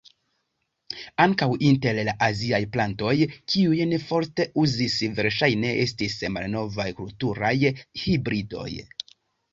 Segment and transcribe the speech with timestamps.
[1.25, 3.13] Ankaŭ inter la aziaj plantoj,
[3.55, 7.55] kiujn Foster uzis verŝajne estis malnovaj kulturaj
[8.07, 8.69] hibridoj.